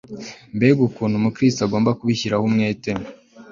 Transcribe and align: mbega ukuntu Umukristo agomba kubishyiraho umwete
mbega 0.55 0.79
ukuntu 0.87 1.15
Umukristo 1.17 1.59
agomba 1.63 1.97
kubishyiraho 1.99 2.43
umwete 2.49 2.91